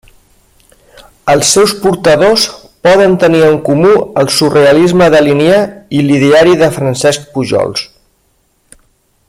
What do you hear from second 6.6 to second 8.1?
de Francesc Pujols.